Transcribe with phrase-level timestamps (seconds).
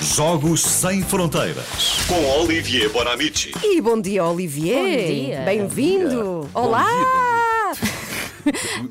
[0.00, 1.98] Jogos Sem Fronteiras.
[2.08, 3.52] Com Olivier Bonamici.
[3.62, 4.78] E bom dia, Olivier.
[4.78, 5.40] Bom dia.
[5.42, 6.48] Bem-vindo.
[6.54, 6.86] Olá.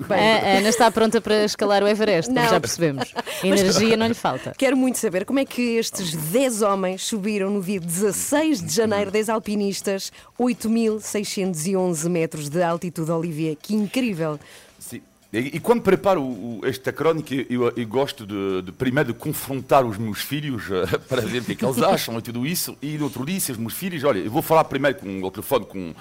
[0.10, 2.50] A Ana está pronta para escalar o Everest, como Não.
[2.50, 3.12] já percebemos.
[3.44, 4.54] Energia não lhe falta.
[4.56, 9.10] Quero muito saber como é que estes 10 homens subiram no dia 16 de janeiro,
[9.10, 13.58] 10 alpinistas, 8.611 metros de altitude, Olivier.
[13.60, 14.40] Que incrível.
[14.78, 15.02] Sim.
[15.32, 19.20] E, e quando preparo o- o- esta crónica, eu, eu gosto de, de primeiro de
[19.20, 22.48] confrontar os meus filhos eh, para ver o que é que eles acham e tudo
[22.48, 22.76] isso.
[22.82, 25.30] E no outro dia, disse aos meus filhos: olha, eu vou falar primeiro com o
[25.32, 25.94] telefone com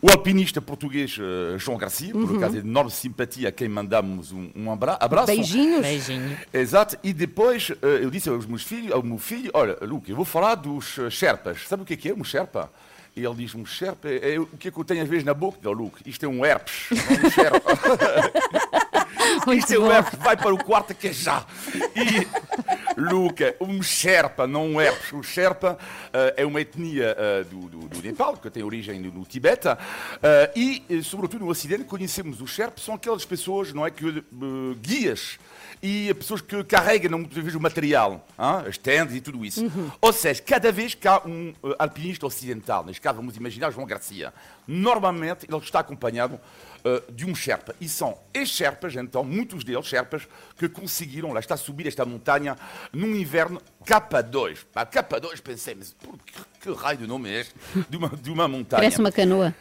[0.00, 4.50] o alpinista português eh, João Garcia, por acaso, de enorme simpatia a quem mandamos um,
[4.56, 5.26] um abra- abraço.
[5.26, 5.82] Beijinhos.
[5.82, 6.36] Beijinho.
[6.52, 10.16] Exato, e depois eh, eu disse aos meus filhos, ao meu filho, olha, Luke, eu
[10.16, 11.68] vou falar dos Sherpas.
[11.68, 12.70] Sabe o que é que é um Sherpa?
[13.16, 15.34] E ele diz-me, Sherpa, é, é o que é que eu tenho às vezes na
[15.34, 15.58] boca?
[15.62, 18.83] Não, Luke, isto é um herpes, é um
[19.44, 19.54] Sherpa.
[19.54, 19.88] isto é um
[20.22, 21.44] vai para o quarto que é já.
[21.94, 22.26] E,
[23.00, 25.12] Luca, um Sherpa, não um herpes.
[25.12, 25.78] O Sherpa
[26.12, 29.68] eh, é uma etnia eh, do, do, do Nepal, que tem origem no, no Tibete,
[30.22, 34.24] eh, e, sobretudo no Ocidente, conhecemos os Sherpas, são aquelas pessoas, não é, que
[34.80, 35.38] guias
[35.82, 39.70] e pessoas que carregam muitas vezes o material, hein, as tendas e tudo isso.
[40.00, 43.86] Ou seja, cada vez que há um eh, alpinista ocidental, neste caso vamos imaginar João
[43.86, 44.32] Garcia,
[44.66, 46.40] normalmente ele está acompanhado
[46.86, 47.74] eh, de um Sherpa.
[47.80, 52.56] E são estes Sherpas, então, muitos deles, Sherpas, que conseguiram, lá está, subir esta montanha
[52.92, 54.58] num inverno K2.
[54.72, 57.54] Pá, K2, pensei, mas por que, que raio de nome é este
[57.88, 58.80] de uma, de uma montanha?
[58.82, 59.54] Parece uma canoa.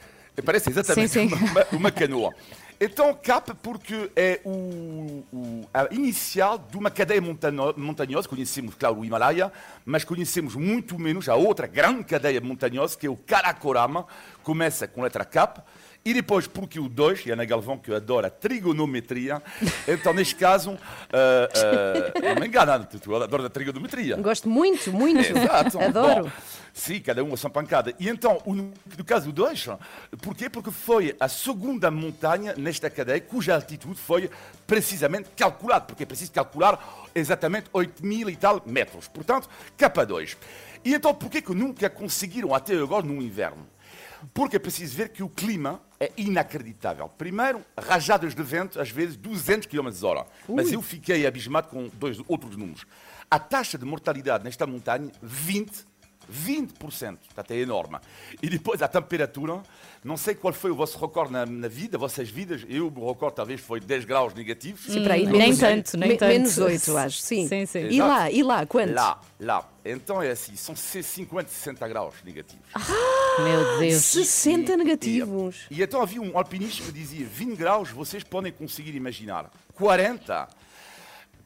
[0.46, 1.36] Parece exatamente Sim, sim.
[1.36, 2.34] Uma, uma- uma canoa.
[2.82, 9.00] Então, CAP, porque é o, o- a inicial de uma cadeia montano- montanhosa, conhecemos, claro,
[9.00, 9.54] o Himalaia,
[9.86, 14.06] mas conhecemos muito menos a outra grande cadeia montanhosa, que é o Karakoram,
[14.42, 15.60] começa com a letra CAP,
[16.06, 19.42] e depois, porque o 2, e a Ana Galvão, que adora trigonometria,
[19.88, 20.78] então, neste caso,
[21.14, 24.18] ah, ah, não me engana, tu, adoras a trigonometria.
[24.18, 25.22] Gosto muito, muito.
[25.22, 25.80] Exato.
[25.84, 26.26] Adoro.
[26.26, 26.32] Bom,
[26.74, 27.94] sim, cada um a sua pancada.
[27.98, 29.70] E então, no caso do 2,
[30.22, 30.50] porquê?
[30.50, 34.30] Porque foi a segunda montanha nesta cadeia cuja altitude foi
[34.68, 39.08] precisamente calculada, porque é preciso calcular exatamente 8 mil e tal metros.
[39.08, 40.36] Portanto, K2.
[40.84, 43.73] E então, porquê que nunca conseguiram até agora no inverno?
[44.34, 47.10] Porque é preciso ver que o clima é inacreditável.
[47.10, 50.26] Primeiro, rajadas de vento, às vezes 200 km hora.
[50.48, 52.86] Mas eu fiquei abismado com dois outros números.
[53.30, 55.93] A taxa de mortalidade nesta montanha, 20
[56.32, 57.98] 20%, portanto é enorme.
[58.42, 59.62] E depois a temperatura,
[60.04, 63.36] não sei qual foi o vosso recorde na, na vida, vossas vidas, eu, o recorde
[63.36, 64.82] talvez foi 10 graus negativos.
[64.86, 66.30] Sim, para aí, nem menos- tanto, nem me- tanto.
[66.32, 67.18] Menos 8, acho.
[67.20, 67.48] Sim.
[67.48, 67.88] Sim, sim.
[67.90, 68.94] E lá, e lá, quanto?
[68.94, 69.70] Lá, lá.
[69.86, 72.64] Então é assim, são 50, 60 graus negativos.
[73.40, 74.02] Meu Deus.
[74.04, 75.58] 60 negativos.
[75.70, 79.52] E então havia um alpinista que dizia 20 graus, vocês podem conseguir imaginar.
[79.76, 80.48] 40,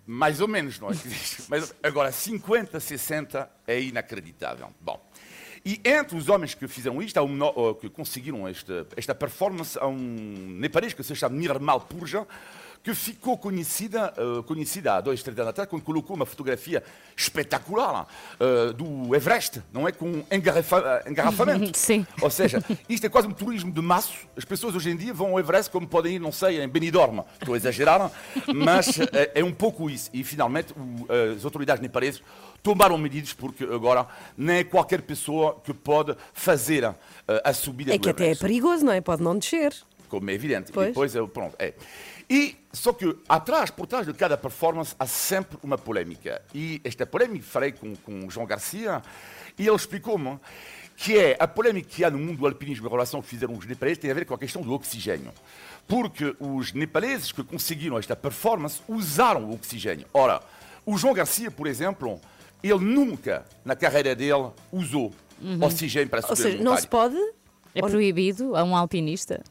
[0.08, 0.94] mais ou menos, não é?
[1.50, 4.74] Mas agora 50, 60 é inacreditável.
[4.80, 5.06] Bom.
[5.66, 9.98] E entre os homens que fizeram isto, um que conseguiram esta, esta performance, há um
[9.98, 12.26] nepalês que se chama Nirmal Purja,
[12.84, 16.82] que ficou conhecida, uh, conhecida há dois, três anos atrás, quando colocou uma fotografia
[17.16, 18.08] espetacular
[18.40, 19.92] uh, do Everest, não é?
[19.92, 21.76] Com engarrafa- engarrafamento.
[21.78, 22.06] Sim.
[22.22, 24.28] Ou seja, isto é quase um turismo de maço.
[24.38, 27.20] As pessoas hoje em dia vão ao Everest como podem ir, não sei, em Benidorm.
[27.40, 28.12] Estou a exagerar,
[28.56, 30.10] mas é, é um pouco isso.
[30.14, 32.22] E finalmente o- as autoridades nepaleses
[32.64, 34.08] tomaram medidas porque agora
[34.38, 36.96] não é qualquer pessoa que pode fazer a,
[37.44, 39.02] a subida É do que até é Everest perigoso, não é?
[39.02, 39.74] Pode não descer.
[40.10, 40.72] como é evidente.
[40.72, 40.88] Pois.
[40.88, 41.74] E depois, é, pronto, é.
[42.30, 46.42] E, só que atrás, por trás de cada performance, há sempre uma polémica.
[46.54, 49.02] E esta polémica falei com, com o João Garcia
[49.58, 50.38] e ele explicou-me
[50.98, 53.54] que é a polémica que há no mundo do alpinismo em relação ao que fizeram
[53.54, 55.32] os nepaleses tem a ver com a questão do oxigênio.
[55.88, 60.08] Porque os nepaleses que conseguiram esta performance usaram o oxigênio.
[60.14, 60.42] Ora,
[60.86, 62.20] o João Garcia, por exemplo,
[62.64, 65.14] ele nunca, na carreira dele, usou
[65.62, 67.16] oxigênio para subir Ou seja, não se pode.
[67.76, 69.44] É proibido a um alpinista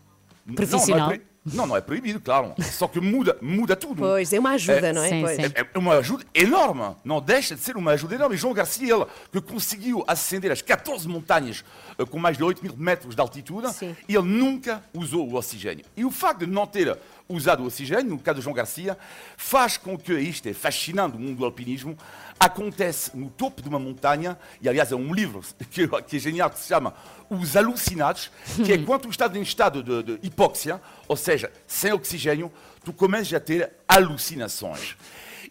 [0.55, 1.11] profissional?
[1.11, 2.55] Não, não, é, não, não é proibido, claro.
[2.61, 3.97] Só que muda, muda tudo.
[3.97, 5.09] Pois, é uma ajuda, É, não é?
[5.09, 5.37] sim, Pois.
[5.37, 5.43] sim.
[5.55, 6.97] É é uma ajuda enorme.
[7.05, 8.35] Não deixa de ser uma ajuda enorme.
[8.35, 11.65] E João Garcia, ele, que conseguiu ascender as 14 montanhas
[11.99, 13.97] eh, com mais de 8 mil metros de altitude, Sim.
[14.09, 15.85] ele nunca usou o oxigênio.
[15.97, 18.97] E o facto de não ter usado o oxigênio, no caso de João Garcia,
[19.37, 21.97] faz com que isto é fascinante, o mundo do alpinismo,
[22.39, 26.51] acontece no topo de uma montanha, e aliás é um livro que, que é genial,
[26.51, 26.95] que se chama
[27.29, 28.31] Os Alucinados,
[28.65, 32.53] que é quando tu estás em estado de, de hipóxia, ou seja, sem oxigênio,
[32.85, 34.97] tu começas a ter alucinações.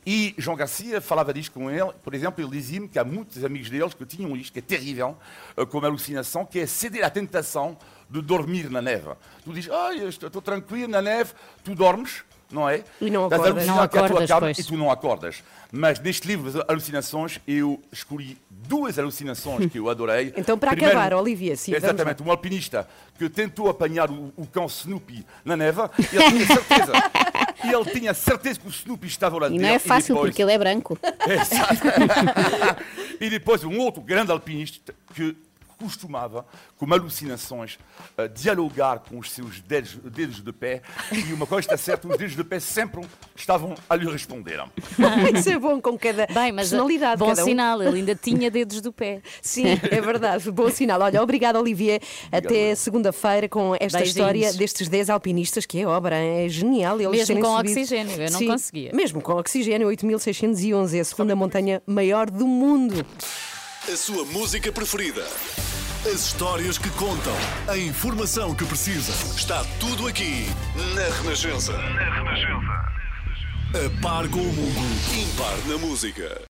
[0.06, 3.72] E João Garcia falava disto com ele, por exemplo, ele dizia-me que há muitos amigos
[3.72, 5.18] deles que tinham isto, que é terrível,
[5.58, 7.76] eh, como alucinação, que é ceder à tentação
[8.10, 9.10] de dormir na neve.
[9.44, 11.32] Tu dizes, ah, estou, tranquilo na neve,
[11.64, 12.84] tu dormes, não é?
[13.02, 13.66] E não Das acordas.
[13.68, 14.52] Não que a tua acordas, cama.
[14.52, 15.44] E tu não acordas.
[15.72, 20.34] Mas neste livro de alucinações, eu escolhi duas alucinações que eu adorei.
[20.38, 21.90] Então, para Primeiro, acabar, Olivia, sim, vamos lá.
[21.90, 22.88] Exatamente, um alpinista
[23.18, 25.82] que tentou apanhar o, o cão Snoopy na neve,
[26.12, 26.92] e ele tinha certeza.
[27.66, 29.66] e ele tinha certeza que o Snoopy estava lá E dentro.
[29.68, 30.98] não é fácil depois- porque ele é branco.
[31.28, 31.82] Exato.
[33.20, 35.36] e depois um outro grande alpinista que
[35.80, 36.46] costumava,
[36.78, 37.78] com alucinações,
[38.34, 40.82] dialogar com os seus dedos, dedos de pé.
[41.12, 43.02] E uma coisa está certa, os dedos de pé sempre
[43.36, 44.64] estavam a lhe responder.
[45.38, 47.20] Isso é bom com cada Bem, mas personalidade.
[47.20, 47.46] bom cada um.
[47.46, 49.22] sinal, ele ainda tinha dedos do pé.
[49.42, 50.50] Sim, é verdade.
[50.52, 51.02] Bom sinal.
[51.02, 52.02] Olha, obrigado, Olivier.
[52.32, 54.08] Até segunda-feira com esta Beijinhos.
[54.10, 57.00] história destes 10 alpinistas, que é obra, é genial.
[57.00, 57.70] Eles Mesmo com subido.
[57.72, 58.92] oxigênio, eu não Sim, conseguia.
[58.94, 63.06] Mesmo com oxigênio, 8611, é a segunda montanha maior do mundo.
[63.92, 65.24] A sua música preferida.
[66.06, 67.36] As histórias que contam.
[67.68, 69.12] A informação que precisa.
[69.36, 70.48] Está tudo aqui
[70.96, 71.74] na Renascença.
[71.78, 72.96] Na Renascença.
[73.76, 74.82] A par com o mundo.
[75.14, 76.42] Impar na música.